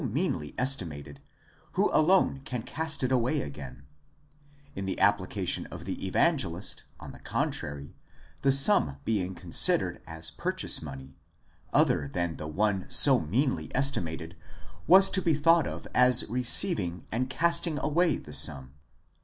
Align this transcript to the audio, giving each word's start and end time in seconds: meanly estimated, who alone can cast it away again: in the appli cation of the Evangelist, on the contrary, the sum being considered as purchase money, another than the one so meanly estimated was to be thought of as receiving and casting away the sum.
meanly 0.03 0.55
estimated, 0.57 1.19
who 1.73 1.87
alone 1.93 2.39
can 2.43 2.63
cast 2.63 3.03
it 3.03 3.11
away 3.11 3.41
again: 3.41 3.83
in 4.75 4.85
the 4.87 4.95
appli 4.95 5.29
cation 5.29 5.67
of 5.67 5.85
the 5.85 6.03
Evangelist, 6.07 6.85
on 6.99 7.11
the 7.11 7.19
contrary, 7.19 7.93
the 8.41 8.51
sum 8.51 8.97
being 9.05 9.35
considered 9.35 10.01
as 10.07 10.31
purchase 10.31 10.81
money, 10.81 11.19
another 11.71 12.07
than 12.07 12.37
the 12.37 12.47
one 12.47 12.89
so 12.89 13.19
meanly 13.19 13.69
estimated 13.75 14.35
was 14.87 15.07
to 15.11 15.21
be 15.21 15.35
thought 15.35 15.67
of 15.67 15.87
as 15.93 16.27
receiving 16.27 17.05
and 17.11 17.29
casting 17.29 17.77
away 17.77 18.17
the 18.17 18.33
sum. 18.33 18.73